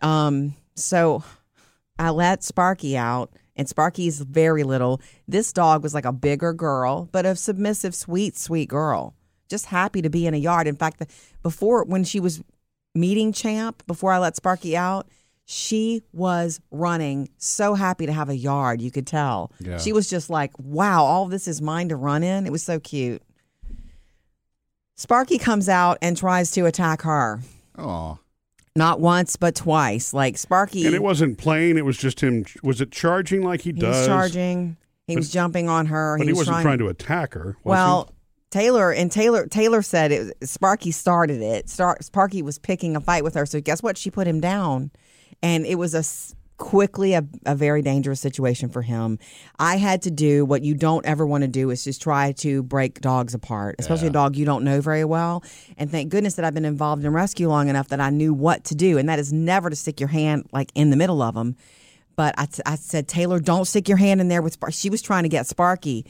Um, 0.00 0.56
so 0.75 1.23
I 1.97 2.11
let 2.11 2.43
Sparky 2.43 2.97
out, 2.97 3.31
and 3.56 3.69
Sparky's 3.69 4.20
very 4.20 4.64
little. 4.64 5.00
This 5.28 5.52
dog 5.52 5.82
was 5.82 5.94
like 5.94 6.04
a 6.04 6.12
bigger 6.12 6.52
girl, 6.52 7.08
but 7.12 7.26
a 7.26 7.37
submissive, 7.37 7.94
sweet, 7.94 8.37
sweet 8.37 8.69
girl. 8.69 9.14
Just 9.49 9.66
happy 9.66 10.00
to 10.02 10.10
be 10.10 10.26
in 10.26 10.34
a 10.34 10.38
yard. 10.38 10.66
In 10.66 10.76
fact, 10.76 10.99
the, 10.99 11.06
before 11.43 11.84
when 11.84 12.04
she 12.04 12.20
was 12.20 12.43
meeting 12.94 13.32
Champ, 13.32 13.82
before 13.87 14.12
I 14.12 14.19
let 14.19 14.37
Sparky 14.37 14.76
out, 14.76 15.08
she 15.44 16.02
was 16.12 16.60
running, 16.70 17.28
so 17.37 17.75
happy 17.75 18.06
to 18.06 18.12
have 18.12 18.28
a 18.28 18.37
yard. 18.37 18.81
You 18.81 18.90
could 18.90 19.06
tell. 19.06 19.52
Yeah. 19.58 19.78
She 19.78 19.93
was 19.93 20.08
just 20.08 20.31
like, 20.31 20.52
"Wow, 20.58 21.04
all 21.04 21.26
this 21.26 21.49
is 21.49 21.60
mine 21.60 21.88
to 21.88 21.96
run 21.96 22.22
in." 22.22 22.46
It 22.46 22.52
was 22.52 22.62
so 22.62 22.81
cute. 22.81 23.22
Sparky 24.94 25.37
comes 25.37 25.69
out 25.69 25.99
and 26.00 26.16
tries 26.16 26.52
to 26.52 26.66
attack 26.66 27.02
her. 27.02 27.40
Oh, 27.76 28.19
Not 28.75 29.01
once, 29.01 29.37
but 29.37 29.55
twice. 29.55 30.15
Like 30.15 30.39
Sparky, 30.39 30.87
And 30.87 30.95
it 30.95 31.03
wasn't 31.03 31.39
playing; 31.39 31.77
it 31.77 31.85
was 31.85 31.97
just 31.99 32.21
him. 32.21 32.45
Was 32.63 32.81
it 32.81 32.91
charging 32.91 33.43
like 33.43 33.63
he, 33.63 33.71
he 33.71 33.81
does? 33.81 33.97
was 33.97 34.07
charging. 34.07 34.77
He 35.07 35.17
was 35.17 35.31
jumping 35.31 35.69
on 35.69 35.87
her. 35.87 36.17
but 36.17 36.27
he, 36.27 36.33
was 36.33 36.41
wasn't 36.41 36.55
trying, 36.55 36.65
trying, 36.65 36.79
to 36.79 36.89
attack 36.89 37.35
her. 37.35 37.45
was 37.45 37.57
he? 37.57 37.69
Well, 37.69 38.15
Taylor 38.51 38.93
and 38.93 39.11
Taylor 39.11 39.47
Taylor 39.47 39.83
said 39.83 40.13
it. 40.13 40.37
Sparky 40.49 40.91
started 40.91 41.43
it. 41.43 41.69
Star, 41.69 41.97
Sparky 42.01 42.43
was 42.43 42.59
picking 42.59 42.97
a 42.97 43.01
fight 43.01 43.25
with 43.25 43.35
her. 43.35 43.47
So 43.47 43.61
guess 43.61 43.83
what? 43.83 43.99
She 43.99 44.11
put 44.11 44.27
him 44.27 44.41
down, 44.41 44.91
and 45.43 45.67
it 45.67 45.77
was 45.77 45.95
a 45.95 46.03
quickly 46.62 47.14
a, 47.14 47.26
a 47.44 47.56
very 47.56 47.82
dangerous 47.82 48.20
situation 48.20 48.69
for 48.69 48.82
him. 48.82 49.19
I 49.59 49.79
had 49.79 50.00
to 50.03 50.12
do 50.12 50.44
what 50.44 50.62
you 50.62 50.76
don't 50.76 51.05
ever 51.05 51.26
want 51.26 51.43
to 51.43 51.49
do 51.49 51.70
is 51.70 51.82
just 51.82 52.00
try 52.00 52.31
to 52.38 52.62
break 52.62 53.00
dogs 53.00 53.35
apart, 53.35 53.75
especially 53.81 54.06
a 54.06 54.12
dog 54.12 54.37
you 54.37 54.44
don't 54.44 54.62
know 54.62 54.81
very 54.81 55.05
well. 55.05 55.43
And 55.76 55.91
thank 55.91 56.11
goodness 56.11 56.35
that 56.35 56.44
I've 56.44 56.55
been 56.55 56.64
involved 56.64 57.05
in 57.05 57.12
rescue 57.12 57.49
long 57.49 57.69
enough 57.69 57.88
that 57.88 58.00
I 58.00 58.11
knew 58.11 58.32
what 58.32 58.62
to 58.67 58.76
do, 58.76 58.97
and 58.97 59.09
that 59.09 59.19
is 59.19 59.32
never 59.32 59.70
to 59.70 59.76
stick 59.76 59.99
your 59.99 60.09
hand 60.11 60.49
like 60.53 60.70
in 60.76 60.91
the 60.91 60.97
middle 60.97 61.20
of 61.20 61.35
them. 61.35 61.56
But 62.14 62.37
I, 62.38 62.47
t- 62.47 62.62
I 62.64 62.76
said, 62.76 63.09
Taylor, 63.09 63.41
don't 63.41 63.64
stick 63.64 63.88
your 63.88 63.99
hand 63.99 64.20
in 64.20 64.29
there 64.29 64.41
with 64.41 64.53
Sparky. 64.53 64.76
She 64.76 64.88
was 64.88 65.03
trying 65.03 65.25
to 65.25 65.29
get 65.29 65.49
Sparky 65.49 66.06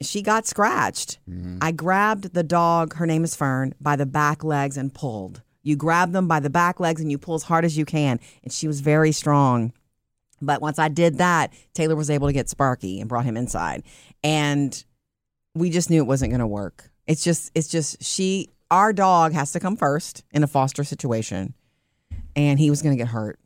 she 0.00 0.20
got 0.20 0.46
scratched. 0.46 1.18
Mm-hmm. 1.30 1.58
I 1.60 1.70
grabbed 1.70 2.34
the 2.34 2.42
dog, 2.42 2.94
her 2.94 3.06
name 3.06 3.22
is 3.22 3.36
Fern, 3.36 3.74
by 3.80 3.94
the 3.94 4.06
back 4.06 4.42
legs 4.42 4.76
and 4.76 4.92
pulled. 4.92 5.42
You 5.62 5.76
grab 5.76 6.12
them 6.12 6.26
by 6.26 6.40
the 6.40 6.50
back 6.50 6.80
legs 6.80 7.00
and 7.00 7.10
you 7.10 7.18
pull 7.18 7.34
as 7.34 7.44
hard 7.44 7.64
as 7.64 7.76
you 7.76 7.84
can. 7.84 8.18
And 8.42 8.52
she 8.52 8.66
was 8.66 8.80
very 8.80 9.12
strong. 9.12 9.72
But 10.40 10.60
once 10.60 10.78
I 10.78 10.88
did 10.88 11.18
that, 11.18 11.52
Taylor 11.72 11.94
was 11.94 12.10
able 12.10 12.26
to 12.26 12.32
get 12.32 12.48
Sparky 12.48 13.00
and 13.00 13.08
brought 13.08 13.24
him 13.24 13.36
inside. 13.36 13.84
And 14.24 14.82
we 15.54 15.70
just 15.70 15.88
knew 15.88 16.02
it 16.02 16.06
wasn't 16.06 16.30
going 16.30 16.40
to 16.40 16.46
work. 16.46 16.90
It's 17.06 17.22
just, 17.22 17.52
it's 17.54 17.68
just, 17.68 18.02
she, 18.02 18.48
our 18.70 18.92
dog 18.92 19.32
has 19.32 19.52
to 19.52 19.60
come 19.60 19.76
first 19.76 20.24
in 20.32 20.42
a 20.42 20.48
foster 20.48 20.82
situation. 20.82 21.54
And 22.34 22.58
he 22.58 22.70
was 22.70 22.82
going 22.82 22.96
to 22.96 23.00
get 23.00 23.08
hurt. 23.08 23.38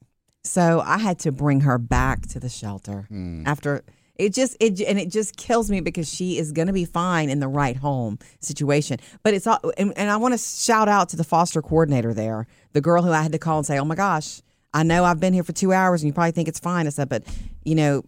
So 0.44 0.80
I 0.80 0.98
had 0.98 1.18
to 1.20 1.32
bring 1.32 1.62
her 1.62 1.76
back 1.76 2.22
to 2.28 2.40
the 2.40 2.48
shelter 2.48 3.06
hmm. 3.08 3.42
after 3.46 3.82
it 4.18 4.32
just 4.32 4.56
it 4.60 4.80
and 4.80 4.98
it 4.98 5.10
just 5.10 5.36
kills 5.36 5.70
me 5.70 5.80
because 5.80 6.12
she 6.12 6.38
is 6.38 6.52
going 6.52 6.66
to 6.66 6.72
be 6.72 6.84
fine 6.84 7.30
in 7.30 7.40
the 7.40 7.48
right 7.48 7.76
home 7.76 8.18
situation. 8.40 8.98
But 9.22 9.34
it's 9.34 9.46
all 9.46 9.60
and, 9.76 9.92
and 9.96 10.10
I 10.10 10.16
want 10.16 10.34
to 10.34 10.38
shout 10.38 10.88
out 10.88 11.10
to 11.10 11.16
the 11.16 11.24
foster 11.24 11.62
coordinator 11.62 12.14
there, 12.14 12.46
the 12.72 12.80
girl 12.80 13.02
who 13.02 13.10
I 13.10 13.22
had 13.22 13.32
to 13.32 13.38
call 13.38 13.58
and 13.58 13.66
say, 13.66 13.78
"Oh 13.78 13.84
my 13.84 13.94
gosh, 13.94 14.40
I 14.72 14.82
know 14.82 15.04
I've 15.04 15.20
been 15.20 15.32
here 15.32 15.44
for 15.44 15.52
two 15.52 15.72
hours 15.72 16.02
and 16.02 16.08
you 16.08 16.12
probably 16.12 16.32
think 16.32 16.48
it's 16.48 16.60
fine." 16.60 16.86
I 16.86 16.90
said, 16.90 17.08
"But 17.08 17.24
you 17.64 17.74
know, 17.74 18.04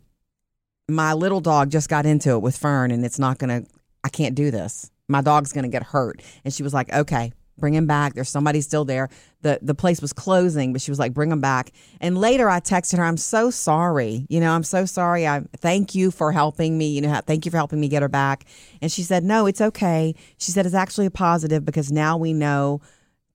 my 0.88 1.12
little 1.12 1.40
dog 1.40 1.70
just 1.70 1.88
got 1.88 2.06
into 2.06 2.30
it 2.30 2.42
with 2.42 2.56
Fern 2.56 2.90
and 2.90 3.04
it's 3.04 3.18
not 3.18 3.38
going 3.38 3.64
to. 3.64 3.70
I 4.04 4.08
can't 4.08 4.34
do 4.34 4.50
this. 4.50 4.90
My 5.08 5.20
dog's 5.20 5.52
going 5.52 5.64
to 5.64 5.70
get 5.70 5.82
hurt." 5.82 6.22
And 6.44 6.52
she 6.52 6.62
was 6.62 6.72
like, 6.74 6.92
"Okay." 6.92 7.32
Bring 7.58 7.74
him 7.74 7.86
back. 7.86 8.14
There's 8.14 8.28
somebody 8.28 8.60
still 8.60 8.84
there. 8.84 9.08
the 9.42 9.58
The 9.62 9.74
place 9.74 10.00
was 10.00 10.12
closing, 10.12 10.72
but 10.72 10.80
she 10.82 10.90
was 10.90 10.98
like, 10.98 11.14
"Bring 11.14 11.30
him 11.30 11.40
back." 11.40 11.72
And 12.00 12.18
later, 12.18 12.48
I 12.48 12.60
texted 12.60 12.98
her, 12.98 13.04
"I'm 13.04 13.16
so 13.16 13.50
sorry. 13.50 14.26
You 14.28 14.40
know, 14.40 14.52
I'm 14.52 14.64
so 14.64 14.84
sorry. 14.84 15.26
I 15.28 15.42
thank 15.58 15.94
you 15.94 16.10
for 16.10 16.32
helping 16.32 16.76
me. 16.78 16.88
You 16.88 17.02
know, 17.02 17.20
thank 17.26 17.44
you 17.44 17.50
for 17.50 17.56
helping 17.56 17.80
me 17.80 17.88
get 17.88 18.02
her 18.02 18.08
back." 18.08 18.44
And 18.82 18.90
she 18.90 19.02
said, 19.02 19.24
"No, 19.24 19.46
it's 19.46 19.60
okay." 19.60 20.14
She 20.38 20.50
said, 20.52 20.66
"It's 20.66 20.74
actually 20.74 21.06
a 21.06 21.10
positive 21.10 21.64
because 21.64 21.92
now 21.92 22.16
we 22.16 22.32
know 22.32 22.80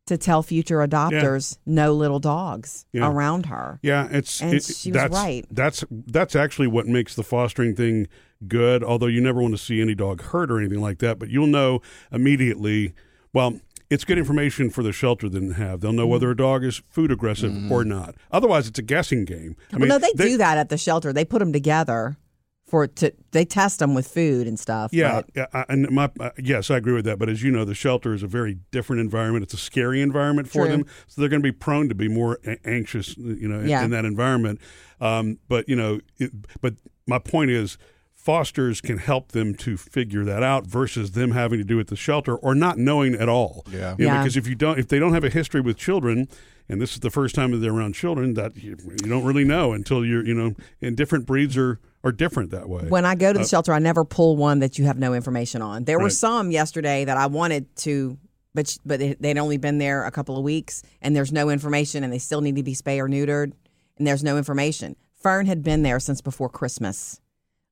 to 0.06 0.18
tell 0.18 0.44
future 0.44 0.80
adopters 0.86 1.58
no 1.66 1.94
little 1.94 2.20
dogs 2.20 2.86
Yeah. 2.92 3.10
around 3.10 3.46
her." 3.46 3.80
Yeah, 3.82 4.10
it's 4.12 4.42
And 4.42 4.54
it, 4.56 4.64
she 4.66 4.92
was 4.92 5.02
that's, 5.02 5.14
right. 5.14 5.46
That's 5.50 5.86
that's 5.90 6.36
actually 6.36 6.68
what 6.68 6.88
makes 6.88 7.16
the 7.16 7.24
fostering 7.24 7.76
thing 7.76 8.08
good. 8.46 8.84
Although 8.84 9.08
you 9.08 9.22
never 9.22 9.42
want 9.42 9.54
to 9.54 9.58
see 9.64 9.80
any 9.82 9.96
dog 9.96 10.22
hurt 10.22 10.52
or 10.52 10.60
anything 10.60 10.82
like 10.82 11.00
that, 11.00 11.18
but 11.18 11.30
you'll 11.30 11.48
know 11.48 11.82
immediately. 12.12 12.94
Well, 13.32 13.60
it's 13.90 14.04
good 14.06 14.18
information 14.18 14.70
for 14.70 14.82
the 14.84 14.92
shelter 14.92 15.30
to 15.30 15.50
have. 15.54 15.82
They'll 15.82 15.94
know 15.94 16.08
whether 16.08 16.30
a 16.32 16.36
dog 16.36 16.64
is 16.64 16.82
food 16.90 17.12
aggressive 17.12 17.72
or 17.72 17.84
not. 17.86 18.16
Otherwise, 18.32 18.68
it's 18.68 18.80
a 18.80 18.84
guessing 18.84 19.26
game. 19.26 19.56
I 19.74 19.78
well, 19.78 19.88
no, 19.88 19.98
they, 20.00 20.12
do 20.14 20.38
that 20.38 20.58
at 20.58 20.70
the 20.70 20.78
shelter. 20.78 21.14
They 21.14 21.26
put 21.26 21.40
them 21.40 21.54
together 21.54 22.18
for 22.66 22.88
to 22.88 23.14
they 23.32 23.46
test 23.46 23.78
them 23.80 23.94
with 23.94 24.08
food 24.08 24.48
and 24.48 24.60
stuff. 24.60 24.92
Yeah, 24.94 25.22
but- 25.22 25.30
yeah, 25.36 25.46
I- 25.54 25.66
and 25.70 25.90
my 25.92 26.10
uh, 26.20 26.32
yes, 26.40 26.72
I 26.72 26.78
agree 26.78 26.94
with 26.94 27.06
that. 27.06 27.20
But 27.20 27.30
as 27.30 27.44
you 27.44 27.52
know, 27.52 27.66
the 27.66 27.76
shelter 27.76 28.14
is 28.14 28.24
a 28.24 28.28
very 28.28 28.58
different 28.72 29.00
environment. 29.02 29.44
It's 29.44 29.54
a 29.54 29.58
scary 29.58 30.02
environment 30.02 30.48
for 30.48 30.66
True. 30.66 30.70
them, 30.78 30.86
so 31.08 31.22
they're 31.22 31.30
going 31.30 31.42
to 31.42 31.48
be 31.48 31.52
prone 31.52 31.88
to 31.90 31.96
be 31.96 32.08
more 32.08 32.40
a- 32.46 32.58
anxious, 32.68 33.16
you 33.18 33.48
know, 33.48 33.60
in- 33.60 33.70
Yeah. 33.70 33.84
in 33.84 33.92
that 33.92 34.06
environment. 34.06 34.60
Um, 35.00 35.38
but 35.48 35.70
you 35.70 35.76
know, 35.76 36.00
it, 36.18 36.32
but 36.62 36.76
my 37.06 37.20
point 37.20 37.52
is, 37.52 37.78
fosters 38.24 38.80
can 38.82 38.98
help 38.98 39.34
them 39.34 39.54
to 39.56 39.76
figure 39.78 40.24
that 40.24 40.42
out 40.44 40.66
versus 40.66 41.12
them 41.12 41.32
having 41.32 41.60
to 41.60 41.66
do 41.66 41.78
it 41.78 41.82
at 41.82 41.88
the 41.88 41.96
shelter 41.96 42.36
or 42.38 42.56
not 42.56 42.78
knowing 42.78 43.16
at 43.16 43.28
all. 43.28 43.66
Yeah. 43.70 43.96
You 43.98 44.08
know, 44.08 44.14
Yeah. 44.14 44.22
because 44.24 44.38
if 44.38 44.48
you 44.48 44.56
don't, 44.56 44.80
if 44.80 44.88
they 44.88 44.98
don't 45.00 45.14
have 45.14 45.24
a 45.26 45.30
history 45.30 45.62
with 45.62 45.78
children. 45.78 46.28
And 46.70 46.82
this 46.82 46.94
is 46.94 47.02
the 47.02 47.10
first 47.12 47.36
time 47.36 47.52
that 47.52 47.58
they're 47.58 47.74
around 47.74 47.94
children 47.94 48.36
that 48.36 48.56
you, 48.56 48.78
you 48.88 49.10
don't 49.10 49.26
really 49.26 49.44
know 49.44 49.74
until 49.74 50.06
you're, 50.06 50.26
you 50.26 50.34
know, 50.34 50.54
and 50.82 50.96
different 50.96 51.26
breeds 51.26 51.58
are, 51.58 51.82
are 52.06 52.14
different 52.14 52.52
that 52.52 52.70
way. 52.70 52.84
When 52.88 53.04
I 53.04 53.16
go 53.16 53.34
to 53.34 53.38
the 53.40 53.44
uh, 53.44 53.48
shelter, 53.48 53.74
I 53.74 53.80
never 53.80 54.06
pull 54.06 54.38
one 54.38 54.60
that 54.60 54.80
you 54.80 54.86
have 54.86 54.98
no 54.98 55.14
information 55.14 55.62
on. 55.62 55.84
There 55.84 56.00
were 56.00 56.10
some 56.10 56.52
yesterday 56.52 57.04
that 57.04 57.18
I 57.18 57.26
wanted 57.28 57.76
to, 57.78 58.18
but 58.54 58.78
but 58.86 59.02
they- 59.02 59.16
they'd 59.20 59.38
only 59.38 59.58
been 59.58 59.78
there 59.78 60.06
a 60.06 60.12
couple 60.12 60.38
of 60.38 60.44
weeks, 60.46 60.84
and 61.02 61.14
there's 61.14 61.34
no 61.34 61.50
information, 61.50 62.02
and 62.06 62.14
they 62.14 62.18
still 62.18 62.40
need 62.40 62.56
to 62.56 62.64
be 62.64 62.76
spay 62.76 62.98
or 62.98 63.10
neutered, 63.10 63.52
and 63.98 64.08
there's 64.08 64.24
no 64.24 64.38
information. 64.38 64.96
Fern 65.22 65.46
had 65.48 65.64
been 65.64 65.84
there 65.84 66.00
since 66.00 66.22
before 66.22 66.48
Christmas, 66.48 67.20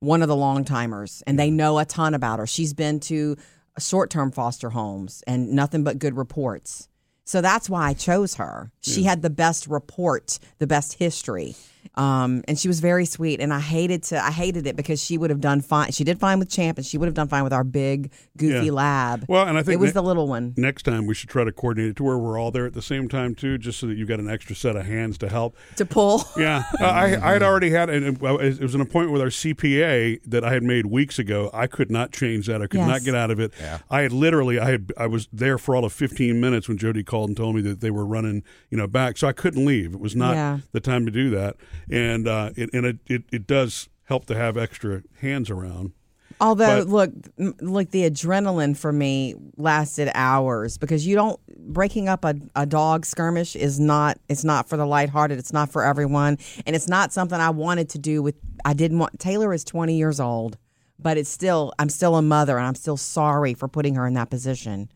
one 0.01 0.21
of 0.21 0.27
the 0.27 0.35
long 0.35 0.65
timers, 0.65 1.23
and 1.25 1.39
they 1.39 1.49
know 1.49 1.79
a 1.79 1.85
ton 1.85 2.13
about 2.13 2.39
her. 2.39 2.47
She's 2.47 2.73
been 2.73 2.99
to 3.01 3.37
short 3.79 4.09
term 4.09 4.31
foster 4.31 4.69
homes 4.71 5.23
and 5.25 5.53
nothing 5.53 5.83
but 5.83 5.99
good 5.99 6.17
reports. 6.17 6.89
So 7.23 7.39
that's 7.39 7.69
why 7.69 7.87
I 7.87 7.93
chose 7.93 8.35
her. 8.35 8.71
She 8.81 9.03
had 9.03 9.21
the 9.21 9.29
best 9.29 9.67
report, 9.67 10.39
the 10.57 10.67
best 10.67 10.95
history. 10.95 11.55
Um, 11.95 12.43
and 12.47 12.57
she 12.57 12.67
was 12.67 12.79
very 12.79 13.05
sweet. 13.05 13.39
And 13.41 13.53
I 13.53 13.59
hated 13.59 14.03
to, 14.03 14.23
I 14.23 14.31
hated 14.31 14.65
it 14.67 14.75
because 14.75 15.03
she 15.03 15.17
would 15.17 15.29
have 15.29 15.41
done 15.41 15.61
fine. 15.61 15.91
She 15.91 16.03
did 16.03 16.19
fine 16.19 16.39
with 16.39 16.49
Champ, 16.49 16.77
and 16.77 16.85
she 16.85 16.97
would 16.97 17.05
have 17.07 17.13
done 17.15 17.27
fine 17.27 17.43
with 17.43 17.53
our 17.53 17.63
big, 17.63 18.11
goofy 18.37 18.67
Yeah. 18.67 18.71
lab. 18.71 19.25
Well, 19.27 19.45
and 19.47 19.57
I 19.57 19.63
think 19.63 19.73
it 19.73 19.79
was 19.79 19.89
ne- 19.89 19.93
the 19.93 20.03
little 20.03 20.27
one. 20.27 20.53
next 20.57 20.83
time 20.83 21.05
we 21.05 21.13
should 21.13 21.29
try 21.29 21.43
to 21.43 21.51
coordinate 21.51 21.91
it 21.91 21.95
to 21.97 22.03
where 22.03 22.17
we're 22.17 22.39
all 22.39 22.51
there 22.51 22.65
at 22.65 22.73
the 22.73 22.81
same 22.81 23.07
time 23.09 23.35
too, 23.35 23.57
just 23.57 23.79
so 23.79 23.87
that 23.87 23.97
you've 23.97 24.07
got 24.07 24.19
an 24.19 24.29
extra 24.29 24.55
set 24.55 24.75
of 24.75 24.85
hands 24.85 25.17
to 25.19 25.29
help. 25.29 25.55
To 25.77 25.85
pull. 25.85 26.23
Yeah, 26.37 26.63
uh, 26.79 26.85
I 26.85 27.03
I 27.29 27.33
had 27.33 27.43
already 27.43 27.69
had 27.71 27.89
and 27.89 28.05
it 28.05 28.21
it 28.21 28.61
was 28.61 28.73
an 28.73 28.81
appointment 28.81 29.11
with 29.13 29.21
our 29.21 29.29
CPA 29.29 30.19
that 30.25 30.43
I 30.43 30.53
had 30.53 30.63
made 30.63 30.85
weeks 30.87 31.19
ago. 31.19 31.49
I 31.53 31.67
could 31.67 31.91
not 31.91 32.11
change 32.11 32.47
that. 32.47 32.61
I 32.61 32.67
could 32.67 32.79
not 32.79 33.03
get 33.03 33.15
out 33.15 33.29
of 33.31 33.39
it. 33.39 33.51
Yeah. 33.59 33.79
I 33.89 34.01
had 34.01 34.11
literally 34.11 34.59
I 34.59 34.71
had 34.71 34.91
I 34.97 35.07
was 35.07 35.27
there 35.31 35.57
for 35.57 35.75
all 35.75 35.85
of 35.85 35.93
15 35.93 36.39
minutes 36.39 36.67
when 36.67 36.77
Jody 36.77 37.03
called 37.03 37.29
and 37.29 37.37
told 37.37 37.55
me 37.55 37.61
that 37.63 37.81
they 37.81 37.91
were 37.91 38.05
running 38.05 38.43
you 38.69 38.77
know 38.77 38.87
back, 38.87 39.17
so 39.17 39.27
I 39.27 39.33
couldn't 39.33 39.65
leave. 39.65 39.93
It 39.93 39.99
was 39.99 40.15
not 40.15 40.35
Yeah. 40.35 40.59
the 40.71 40.79
time 40.79 41.05
to 41.05 41.11
do 41.11 41.29
that, 41.31 41.55
and 41.89 42.27
uh, 42.27 42.51
it, 42.55 42.69
and 42.73 42.85
it, 42.85 42.97
it 43.07 43.23
it 43.31 43.47
does 43.47 43.89
help 44.05 44.25
to 44.25 44.35
have 44.35 44.57
extra 44.57 45.03
hands 45.19 45.49
around. 45.49 45.93
Although, 46.39 46.85
But- 46.85 47.11
look, 47.37 47.57
look, 47.61 47.91
the 47.91 48.09
adrenaline 48.09 48.75
for 48.75 48.91
me 48.91 49.35
lasted 49.57 50.09
hours 50.15 50.77
because 50.77 51.05
you 51.05 51.13
don't 51.15 51.39
breaking 51.71 52.09
up 52.09 52.25
a, 52.25 52.33
a 52.55 52.65
dog 52.65 53.05
skirmish 53.05 53.55
is 53.55 53.79
not 53.79 54.17
it's 54.27 54.43
not 54.43 54.67
for 54.67 54.75
the 54.75 54.85
lighthearted. 54.85 55.37
It's 55.37 55.53
not 55.53 55.71
for 55.71 55.83
everyone, 55.83 56.39
and 56.65 56.75
it's 56.75 56.87
not 56.87 57.13
something 57.13 57.39
I 57.39 57.51
wanted 57.51 57.89
to 57.89 57.99
do. 57.99 58.23
With 58.23 58.35
I 58.65 58.73
didn't 58.73 58.97
want 58.97 59.19
Taylor 59.19 59.53
is 59.53 59.63
twenty 59.63 59.97
years 59.97 60.19
old, 60.19 60.57
but 60.97 61.17
it's 61.17 61.29
still 61.29 61.73
I'm 61.77 61.89
still 61.89 62.15
a 62.15 62.21
mother, 62.23 62.57
and 62.57 62.65
I'm 62.65 62.75
still 62.75 62.97
sorry 62.97 63.53
for 63.53 63.67
putting 63.67 63.93
her 63.95 64.07
in 64.07 64.15
that 64.15 64.29
position. 64.31 64.89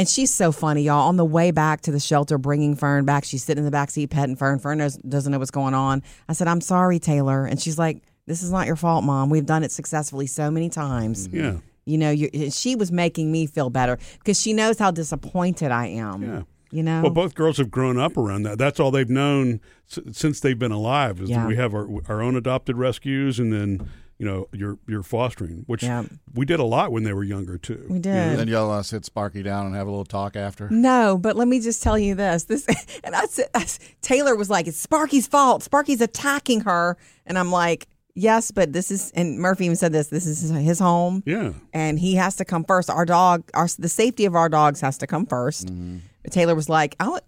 And 0.00 0.08
she's 0.08 0.32
so 0.32 0.50
funny, 0.50 0.82
y'all. 0.82 1.08
On 1.08 1.16
the 1.16 1.24
way 1.26 1.50
back 1.50 1.82
to 1.82 1.92
the 1.92 2.00
shelter, 2.00 2.38
bringing 2.38 2.74
Fern 2.74 3.04
back, 3.04 3.24
she's 3.24 3.44
sitting 3.44 3.60
in 3.60 3.64
the 3.66 3.70
back 3.70 3.90
seat 3.90 4.08
petting 4.08 4.34
Fern. 4.34 4.58
Fern 4.58 4.78
knows, 4.78 4.96
doesn't 4.96 5.30
know 5.30 5.38
what's 5.38 5.50
going 5.50 5.74
on. 5.74 6.02
I 6.26 6.32
said, 6.32 6.48
"I'm 6.48 6.62
sorry, 6.62 6.98
Taylor," 6.98 7.44
and 7.44 7.60
she's 7.60 7.78
like, 7.78 8.02
"This 8.26 8.42
is 8.42 8.50
not 8.50 8.66
your 8.66 8.76
fault, 8.76 9.04
Mom. 9.04 9.28
We've 9.28 9.44
done 9.44 9.62
it 9.62 9.70
successfully 9.70 10.26
so 10.26 10.50
many 10.50 10.70
times." 10.70 11.28
Mm-hmm. 11.28 11.36
Yeah. 11.38 11.56
You 11.84 11.98
know, 11.98 12.50
she 12.50 12.76
was 12.76 12.90
making 12.90 13.30
me 13.30 13.44
feel 13.46 13.68
better 13.68 13.98
because 14.20 14.40
she 14.40 14.52
knows 14.54 14.78
how 14.78 14.90
disappointed 14.90 15.70
I 15.70 15.88
am. 15.88 16.22
Yeah. 16.22 16.42
You 16.70 16.82
know, 16.84 17.02
Well, 17.02 17.10
both 17.12 17.34
girls 17.34 17.58
have 17.58 17.70
grown 17.70 17.98
up 17.98 18.16
around 18.16 18.44
that. 18.44 18.56
That's 18.56 18.78
all 18.80 18.90
they've 18.92 19.10
known 19.10 19.60
s- 19.90 19.98
since 20.12 20.40
they've 20.40 20.58
been 20.58 20.70
alive. 20.72 21.20
Is 21.20 21.28
Yeah. 21.28 21.40
that 21.40 21.48
we 21.48 21.56
have 21.56 21.74
our, 21.74 21.86
our 22.08 22.22
own 22.22 22.36
adopted 22.36 22.76
rescues, 22.76 23.38
and 23.40 23.52
then 23.52 23.88
you 24.20 24.26
know 24.26 24.46
you're 24.52 24.76
you're 24.86 25.02
fostering, 25.02 25.64
which 25.66 25.82
Yeah. 25.82 26.04
we 26.34 26.44
did 26.44 26.60
a 26.60 26.64
lot 26.64 26.92
when 26.92 27.02
they 27.04 27.12
were 27.14 27.24
younger 27.24 27.56
too. 27.56 27.86
we 27.88 27.98
did. 27.98 28.14
And 28.14 28.38
then 28.38 28.48
y'all 28.48 28.70
uh, 28.70 28.82
sit 28.82 29.04
Sparky 29.06 29.42
down 29.42 29.64
and 29.66 29.74
have 29.74 29.86
a 29.86 29.90
little 29.90 30.04
talk 30.04 30.36
after. 30.36 30.68
No, 30.70 31.16
but 31.18 31.36
let 31.36 31.48
me 31.48 31.58
just 31.58 31.82
tell 31.82 31.98
you 31.98 32.14
this. 32.14 32.44
This 32.44 32.66
and 33.04 33.16
I 33.16 33.24
said 33.26 33.46
I 33.54 33.62
s- 33.62 33.78
Taylor 34.02 34.36
was 34.36 34.50
like, 34.50 34.66
"It's 34.68 34.76
Sparky's 34.78 35.26
fault. 35.26 35.62
Sparky's 35.62 36.02
attacking 36.02 36.60
her," 36.60 36.98
and 37.24 37.38
I'm 37.38 37.50
like, 37.50 37.88
"Yes, 38.14 38.50
but 38.50 38.74
this 38.74 38.90
is." 38.90 39.10
And 39.12 39.38
Murphy 39.38 39.64
even 39.64 39.76
said 39.76 39.92
this. 39.92 40.08
This 40.08 40.26
is 40.26 40.50
his 40.50 40.78
home, 40.78 41.22
Yeah. 41.24 41.52
and 41.72 41.98
he 41.98 42.16
has 42.16 42.36
to 42.36 42.44
come 42.44 42.64
first. 42.64 42.90
Our 42.90 43.06
dog, 43.06 43.48
our 43.54 43.68
the 43.78 43.88
safety 43.88 44.26
of 44.26 44.34
our 44.36 44.50
dogs 44.50 44.82
has 44.82 44.98
to 44.98 45.06
come 45.06 45.24
1st 45.26 46.00
Taylor 46.30 46.54
was 46.54 46.68
like, 46.68 46.94
"I." 47.00 47.18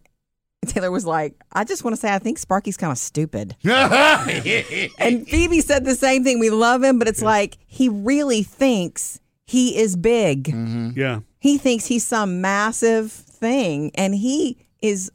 want- 0.73 0.75
Taylor 0.75 0.91
was 0.91 1.07
like, 1.07 1.35
"I 1.53 1.65
just 1.65 1.85
want 1.85 1.95
to 1.97 2.01
say, 2.01 2.13
I 2.13 2.19
think 2.19 2.39
Sparky's 2.39 2.77
kind 2.77 2.91
of 2.93 2.99
stupid." 2.99 3.57
And 3.65 5.27
Phoebe 5.29 5.61
said 5.61 5.85
the 5.85 5.95
same 5.95 6.25
thing. 6.25 6.39
We 6.39 6.51
love 6.51 6.83
him, 6.83 6.99
but 6.99 7.09
it's 7.09 7.23
like 7.23 7.59
he 7.67 7.89
really 7.89 8.43
thinks 8.43 9.21
he 9.47 9.77
is 9.77 9.97
big. 9.97 10.45
Mm-hmm. 10.45 10.91
Yeah. 10.97 11.21
He 11.39 11.59
thinks 11.59 11.87
he's 11.87 12.07
some 12.07 12.41
massive 12.41 13.11
thing, 13.13 13.91
and 13.95 14.15
he 14.15 14.59
is 14.81 15.11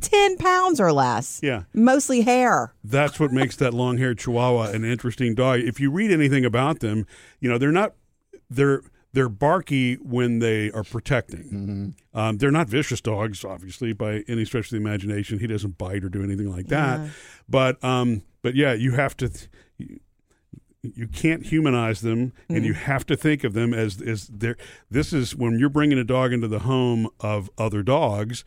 10 0.00 0.36
pounds 0.38 0.80
or 0.80 0.92
less. 0.92 1.40
Yeah. 1.42 1.64
Mostly 1.74 2.22
hair. 2.22 2.72
That's 2.82 3.20
what 3.20 3.32
makes 3.32 3.56
that 3.56 3.74
long-haired 3.74 4.18
Chihuahua 4.18 4.70
an 4.72 4.84
interesting 4.84 5.34
dog. 5.34 5.60
If 5.60 5.78
you 5.80 5.90
read 5.90 6.10
anything 6.10 6.44
about 6.44 6.80
them, 6.80 7.06
you 7.40 7.48
know 7.50 7.58
they're 7.58 7.72
not 7.72 7.94
they're 8.50 8.82
they're 9.12 9.28
barky 9.28 9.94
when 9.96 10.38
they 10.38 10.70
are 10.70 10.84
protecting. 10.84 11.94
Um, 12.14 12.38
they're 12.38 12.50
not 12.50 12.68
vicious 12.68 13.00
dogs, 13.00 13.44
obviously, 13.44 13.92
by 13.92 14.24
any 14.28 14.44
stretch 14.44 14.66
of 14.66 14.70
the 14.70 14.76
imagination. 14.76 15.38
He 15.38 15.46
doesn't 15.46 15.78
bite 15.78 16.04
or 16.04 16.08
do 16.08 16.22
anything 16.22 16.50
like 16.50 16.68
that. 16.68 17.00
But 17.48 17.82
um, 17.84 18.22
but 18.42 18.54
yeah, 18.54 18.72
you 18.72 18.92
have 18.92 19.16
to. 19.18 19.30
You, 19.78 20.00
you 20.82 21.06
can't 21.06 21.46
humanize 21.46 22.00
them, 22.00 22.32
and 22.48 22.64
you 22.64 22.74
have 22.74 23.06
to 23.06 23.16
think 23.16 23.44
of 23.44 23.52
them 23.52 23.72
as 23.72 24.02
as 24.02 24.26
their. 24.26 24.56
This 24.90 25.12
is 25.12 25.36
when 25.36 25.58
you're 25.58 25.68
bringing 25.68 25.98
a 25.98 26.04
dog 26.04 26.32
into 26.32 26.48
the 26.48 26.60
home 26.60 27.08
of 27.20 27.50
other 27.56 27.82
dogs. 27.82 28.44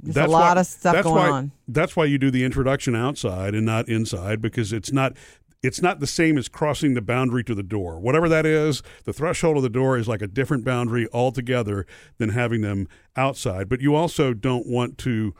There's 0.00 0.26
a 0.26 0.30
lot 0.30 0.58
of 0.58 0.66
stuff 0.66 1.04
going 1.04 1.14
why, 1.14 1.30
on. 1.30 1.52
That's 1.66 1.96
why 1.96 2.06
you 2.06 2.18
do 2.18 2.30
the 2.30 2.44
introduction 2.44 2.96
outside 2.96 3.54
and 3.54 3.66
not 3.66 3.88
inside 3.88 4.40
because 4.40 4.72
it's 4.72 4.92
not 4.92 5.16
it's 5.62 5.82
not 5.82 6.00
the 6.00 6.06
same 6.06 6.38
as 6.38 6.48
crossing 6.48 6.94
the 6.94 7.02
boundary 7.02 7.42
to 7.44 7.54
the 7.54 7.62
door. 7.62 7.98
Whatever 7.98 8.28
that 8.28 8.46
is, 8.46 8.82
the 9.04 9.12
threshold 9.12 9.56
of 9.56 9.62
the 9.62 9.68
door 9.68 9.98
is 9.98 10.06
like 10.06 10.22
a 10.22 10.28
different 10.28 10.64
boundary 10.64 11.08
altogether 11.12 11.86
than 12.18 12.30
having 12.30 12.60
them 12.60 12.88
outside. 13.16 13.68
But 13.68 13.80
you 13.80 13.94
also 13.94 14.34
don't 14.34 14.66
want 14.66 14.98
to 14.98 15.34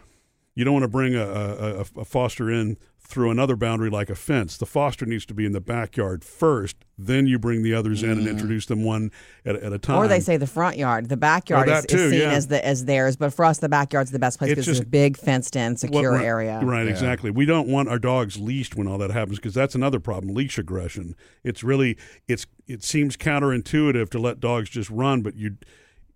you 0.55 0.65
don't 0.65 0.75
want 0.75 0.83
to 0.83 0.89
bring 0.89 1.15
a, 1.15 1.23
a, 1.23 1.85
a 1.99 2.05
foster 2.05 2.51
in 2.51 2.79
through 3.09 3.31
another 3.31 3.57
boundary 3.57 3.89
like 3.89 4.11
a 4.11 4.15
fence. 4.15 4.59
The 4.59 4.67
foster 4.67 5.07
needs 5.07 5.25
to 5.27 5.35
be 5.35 5.47
in 5.47 5.53
the 5.53 5.63
backyard 5.63 6.23
first, 6.23 6.77
then 6.99 7.27
you 7.27 7.39
bring 7.39 7.63
the 7.63 7.73
others 7.73 8.03
in 8.03 8.11
and 8.11 8.27
mm. 8.27 8.31
introduce 8.31 8.67
them 8.67 8.85
one 8.85 9.11
at, 9.47 9.57
at 9.57 9.73
a 9.73 9.79
time. 9.79 9.97
Or 9.97 10.09
they 10.09 10.21
say 10.21 10.37
the 10.37 10.47
front 10.47 10.77
yard. 10.77 11.09
The 11.09 11.17
backyard 11.17 11.71
is, 11.71 11.87
too, 11.87 11.97
is 11.97 12.11
seen 12.11 12.21
yeah. 12.21 12.33
as 12.33 12.49
the 12.49 12.65
as 12.65 12.85
theirs, 12.85 13.17
but 13.17 13.33
for 13.33 13.47
us, 13.47 13.59
the 13.59 13.69
backyard's 13.69 14.11
the 14.11 14.19
best 14.19 14.39
place 14.39 14.51
It's 14.51 14.67
because 14.67 14.79
it's 14.81 14.87
a 14.87 14.89
big 14.89 15.17
fenced 15.17 15.57
in, 15.57 15.77
secure 15.77 16.21
area. 16.21 16.61
Right, 16.63 16.87
exactly. 16.87 17.31
We 17.31 17.47
don't 17.47 17.69
want 17.69 17.89
our 17.89 17.99
dogs 17.99 18.37
leashed 18.37 18.77
when 18.77 18.87
all 18.87 18.99
that 18.99 19.11
happens 19.11 19.39
because 19.39 19.55
that's 19.55 19.75
another 19.75 20.01
problem. 20.01 20.35
Leash 20.35 20.59
aggression. 20.59 21.17
It's 21.43 21.65
really 21.65 21.97
it's 22.27 22.47
it 22.67 22.85
seems 22.85 23.17
counterintuitive 23.17 24.11
to 24.11 24.19
let 24.19 24.39
dogs 24.39 24.69
just 24.69 24.91
run, 24.91 25.23
but 25.23 25.35
you 25.35 25.57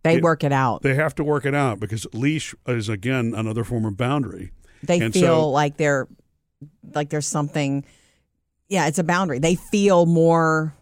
They 0.03 0.17
it- 0.17 0.23
work 0.23 0.45
it 0.45 0.53
out. 0.53 0.83
they 0.83 0.95
have 0.95 1.15
to 1.15 1.25
work 1.25 1.47
it 1.47 1.55
out 1.55 1.81
because 1.81 2.07
leash 2.13 2.55
is 2.67 2.91
again 2.91 3.33
another 3.35 3.65
form 3.65 3.87
of 3.87 3.97
boundary. 3.97 4.53
They 4.83 5.01
And 5.01 5.15
feel 5.15 5.23
so- 5.23 5.49
like 5.49 5.79
they're 5.79 6.07
like 6.95 7.11
there's 7.11 7.27
something. 7.27 7.85
Yeah, 8.69 8.87
it's 8.87 8.99
a 8.99 9.05
boundary. 9.05 9.39
They 9.39 9.55
feel 9.55 10.07
more 10.07 10.75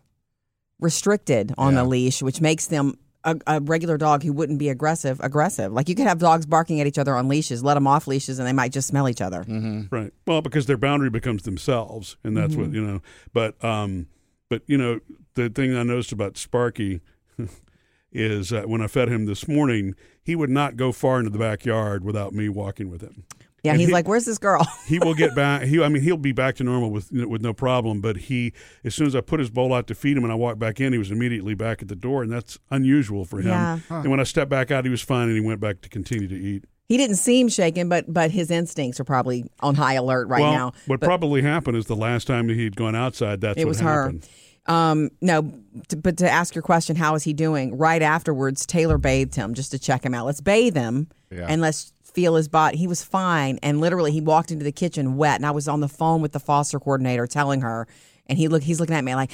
restricted 0.79 1.53
on 1.59 1.75
Yeah. 1.75 1.83
the 1.83 1.89
leash, 1.89 2.23
which 2.23 2.41
makes 2.41 2.67
them 2.67 2.95
a, 3.25 3.37
a 3.47 3.61
regular 3.61 3.99
dog 3.99 4.23
who 4.23 4.33
wouldn't 4.33 4.59
be 4.59 4.69
aggressive 4.71 5.21
aggressive. 5.23 5.73
Like 5.73 5.89
you 5.91 5.95
could 5.95 6.07
have 6.07 6.19
dogs 6.19 6.47
barking 6.47 6.81
at 6.81 6.87
each 6.87 6.99
other 6.99 7.15
on 7.17 7.29
leashes, 7.29 7.63
let 7.63 7.75
them 7.75 7.87
off 7.87 8.07
leashes, 8.07 8.39
and 8.39 8.49
they 8.49 8.53
might 8.53 8.73
just 8.73 8.89
smell 8.89 9.09
each 9.09 9.21
other. 9.21 9.45
Right. 9.91 10.13
Well, 10.27 10.41
because 10.41 10.67
their 10.67 10.79
boundary 10.79 11.11
becomes 11.11 11.43
themselves, 11.43 12.17
and 12.25 12.37
that's 12.37 12.53
Mm-hmm. 12.55 12.63
what 12.63 12.73
you 12.73 12.81
know. 12.83 13.03
But 13.35 13.63
um, 13.65 14.07
but 14.49 14.63
you 14.67 14.79
know 14.79 15.01
the 15.35 15.51
thing 15.51 15.77
I 15.77 15.83
noticed 15.83 16.13
about 16.13 16.39
Sparky 16.39 17.01
is 18.13 18.53
uh, 18.53 18.63
when 18.63 18.81
I 18.81 18.87
fed 18.87 19.09
him 19.09 19.27
this 19.27 19.47
morning, 19.47 19.95
he 20.23 20.35
would 20.35 20.51
not 20.51 20.77
go 20.77 20.91
far 20.93 21.19
into 21.19 21.31
the 21.31 21.39
backyard 21.39 22.03
without 22.05 22.33
me 22.33 22.49
walking 22.49 22.89
with 22.91 23.03
him. 23.03 23.25
Yeah, 23.63 23.73
And 23.73 23.81
he's 23.81 23.89
he- 23.89 23.93
like, 23.95 24.09
"Where's 24.09 24.25
this 24.25 24.39
girl?" 24.39 24.67
he 24.87 24.99
will 24.99 25.15
get 25.15 25.35
back. 25.35 25.63
He, 25.63 25.83
I 25.83 25.89
mean, 25.89 26.03
he'll 26.03 26.17
be 26.17 26.33
back 26.33 26.57
to 26.57 26.65
normal 26.65 26.91
with 26.91 27.11
with 27.13 27.43
no 27.43 27.53
problem. 27.53 28.01
But 28.01 28.17
he, 28.17 28.53
as 28.85 28.95
soon 28.95 29.07
as 29.07 29.15
I 29.15 29.21
put 29.21 29.39
his 29.41 29.51
bowl 29.51 29.73
out 29.75 29.87
to 29.89 29.95
feed 29.95 30.17
him, 30.17 30.23
and 30.25 30.33
I 30.33 30.37
walked 30.37 30.59
back 30.59 30.81
in, 30.81 30.93
he 30.93 30.99
was 30.99 31.11
immediately 31.11 31.55
back 31.55 31.83
at 31.83 31.89
the 31.89 31.97
door, 31.97 32.23
and 32.23 32.33
that's 32.33 32.59
unusual 32.71 33.25
for 33.25 33.41
him. 33.41 33.49
Yeah. 33.49 33.79
And 33.91 34.11
when 34.11 34.21
I 34.21 34.25
stepped 34.25 34.51
back 34.51 34.71
out, 34.71 34.85
he 34.85 34.91
was 34.91 35.03
fine, 35.03 35.29
and 35.29 35.35
he 35.37 35.41
went 35.45 35.61
back 35.61 35.81
to 35.83 35.89
continue 35.89 36.29
to 36.29 36.35
eat. 36.37 36.65
he 36.89 36.97
didn't 36.97 37.17
seem 37.17 37.49
shaken, 37.49 37.89
but 37.89 38.13
but 38.13 38.31
his 38.31 38.51
instincts 38.51 38.99
are 38.99 39.05
probably 39.05 39.45
on 39.61 39.75
high 39.75 39.95
alert 39.95 40.29
right 40.29 40.41
well, 40.41 40.53
now. 40.53 40.73
what 40.87 41.01
But- 41.01 41.07
probably 41.07 41.43
happened 41.43 41.77
is 41.77 41.87
the 41.87 41.97
last 41.97 42.27
time 42.27 42.47
that 42.49 42.57
he'd 42.57 42.77
gone 42.77 42.95
outside, 42.97 43.41
that's 43.43 43.59
It 43.59 43.65
what 43.65 43.69
was 43.69 43.81
her. 43.81 44.03
happened. 44.05 44.29
Um, 44.67 45.11
no, 45.21 45.53
to, 45.89 45.97
but 45.97 46.19
to 46.19 46.31
ask 46.31 46.55
your 46.55 46.63
question, 46.63 46.95
how 46.95 47.15
is 47.15 47.25
he 47.25 47.33
doing? 47.33 47.77
Right 47.79 48.03
afterwards, 48.03 48.67
Taylor 48.67 48.99
bathed 48.99 49.35
him 49.35 49.55
just 49.55 49.71
to 49.73 49.79
check 49.79 50.05
him 50.05 50.15
out. 50.15 50.27
Let's 50.27 50.41
bathe 50.43 50.77
him 50.77 51.09
Yeah. 51.31 51.47
and 51.49 51.61
let's 51.61 51.93
feel 52.15 52.35
his 52.35 52.49
body. 52.49 52.77
He 52.77 52.87
was 52.87 53.03
fine, 53.03 53.59
and 53.63 53.81
literally, 53.81 54.13
he 54.13 54.21
walked 54.21 54.51
into 54.51 54.65
the 54.65 54.73
kitchen 54.73 55.17
wet, 55.17 55.37
and 55.37 55.47
I 55.47 55.51
was 55.51 55.69
on 55.69 55.81
the 55.81 55.89
phone 55.89 56.23
with 56.23 56.33
the 56.33 56.41
foster 56.41 56.79
coordinator 56.79 57.27
telling 57.27 57.61
her, 57.63 57.87
and 58.27 58.39
he 58.39 58.49
look, 58.49 58.63
he's 58.63 58.81
looking 58.81 58.97
at 58.97 59.05
me 59.05 59.15
like. 59.15 59.33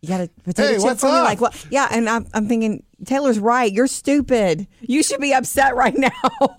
You 0.00 0.08
got 0.08 0.20
a 0.20 0.30
potato 0.44 0.68
Hey, 0.68 0.74
chip 0.74 0.84
what's 0.84 1.00
for 1.00 1.08
me? 1.08 1.12
Like 1.12 1.40
what? 1.40 1.66
Yeah, 1.70 1.88
and 1.90 2.08
I'm, 2.08 2.24
I'm 2.32 2.46
thinking 2.46 2.84
Taylor's 3.04 3.40
right. 3.40 3.72
You're 3.72 3.88
stupid. 3.88 4.68
You 4.80 5.02
should 5.02 5.20
be 5.20 5.34
upset 5.34 5.74
right 5.74 5.94
now. 5.98 6.56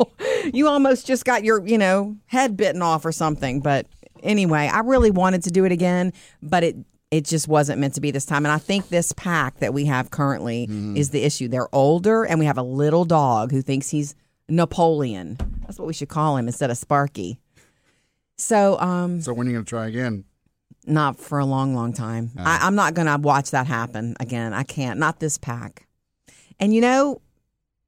you 0.53 0.67
almost 0.67 1.07
just 1.07 1.23
got 1.23 1.45
your, 1.45 1.65
you 1.65 1.77
know, 1.77 2.17
head 2.25 2.57
bitten 2.57 2.81
off 2.81 3.05
or 3.05 3.13
something. 3.13 3.61
But 3.61 3.87
anyway, 4.21 4.69
I 4.71 4.79
really 4.79 5.09
wanted 5.09 5.43
to 5.43 5.51
do 5.51 5.63
it 5.63 5.71
again, 5.71 6.11
but 6.41 6.65
it 6.65 6.75
it 7.11 7.25
just 7.25 7.47
wasn't 7.47 7.79
meant 7.79 7.95
to 7.95 8.01
be 8.01 8.11
this 8.11 8.25
time. 8.25 8.45
And 8.45 8.51
I 8.51 8.59
think 8.59 8.89
this 8.89 9.11
pack 9.13 9.57
that 9.59 9.73
we 9.73 9.85
have 9.85 10.11
currently 10.11 10.67
mm-hmm. 10.67 10.95
is 10.95 11.09
the 11.09 11.23
issue. 11.23 11.47
They're 11.47 11.73
older, 11.73 12.23
and 12.23 12.39
we 12.39 12.45
have 12.45 12.57
a 12.57 12.63
little 12.63 13.05
dog 13.05 13.51
who 13.51 13.61
thinks 13.61 13.89
he's 13.89 14.15
Napoleon. 14.49 15.37
That's 15.61 15.77
what 15.77 15.87
we 15.87 15.93
should 15.93 16.09
call 16.09 16.37
him 16.37 16.47
instead 16.47 16.69
of 16.71 16.77
Sparky. 16.77 17.39
So, 18.37 18.79
um, 18.79 19.21
So 19.21 19.33
when 19.33 19.47
are 19.47 19.49
you 19.51 19.55
going 19.57 19.65
to 19.65 19.69
try 19.69 19.87
again? 19.87 20.25
not 20.85 21.19
for 21.19 21.37
a 21.39 21.45
long, 21.45 21.75
long 21.75 21.93
time. 21.93 22.31
I, 22.37 22.59
I'm 22.65 22.73
not 22.73 22.93
going 22.95 23.05
to 23.07 23.17
watch 23.17 23.51
that 23.51 23.67
happen 23.67 24.15
again. 24.19 24.53
I 24.53 24.63
can't. 24.63 24.97
Not 24.99 25.19
this 25.19 25.37
pack. 25.37 25.87
And 26.59 26.73
you 26.73 26.81
know, 26.81 27.21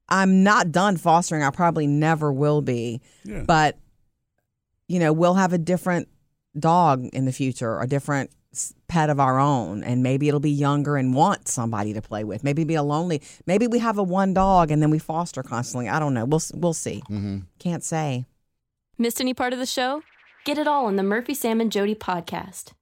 I'm 0.08 0.44
not 0.44 0.70
done 0.70 0.96
fostering. 0.98 1.42
I 1.42 1.50
probably 1.50 1.86
never 1.86 2.32
will 2.32 2.62
be. 2.62 3.00
Yeah. 3.24 3.42
But 3.46 3.78
you 4.88 5.00
know, 5.00 5.12
we'll 5.12 5.34
have 5.34 5.52
a 5.52 5.58
different 5.58 6.08
dog 6.56 7.06
in 7.12 7.24
the 7.24 7.32
future, 7.32 7.80
a 7.80 7.86
different 7.86 8.30
pet 8.88 9.10
of 9.10 9.18
our 9.18 9.38
own, 9.38 9.82
and 9.82 10.02
maybe 10.02 10.28
it'll 10.28 10.40
be 10.40 10.50
younger 10.50 10.96
and 10.96 11.14
want 11.14 11.48
somebody 11.48 11.92
to 11.94 12.02
play 12.02 12.24
with. 12.24 12.44
Maybe 12.44 12.64
be 12.64 12.74
a 12.74 12.82
lonely. 12.82 13.22
Maybe 13.46 13.66
we 13.66 13.78
have 13.78 13.98
a 13.98 14.02
one 14.02 14.34
dog 14.34 14.70
and 14.70 14.82
then 14.82 14.90
we 14.90 14.98
foster 14.98 15.42
constantly. 15.42 15.88
I 15.88 15.98
don't 15.98 16.14
know. 16.14 16.24
We'll 16.24 16.42
we'll 16.54 16.74
see. 16.74 17.02
mm-hmm. 17.08 17.38
Can't 17.58 17.82
say. 17.84 18.26
Missed 18.98 19.20
any 19.20 19.34
part 19.34 19.52
of 19.52 19.58
the 19.58 19.66
show? 19.66 20.02
Get 20.44 20.58
it 20.58 20.66
all 20.68 20.86
on 20.86 20.96
the 20.96 21.02
Murphy, 21.02 21.34
Sam, 21.34 21.60
and 21.60 21.72
Jody 21.72 21.94
podcast. 21.94 22.72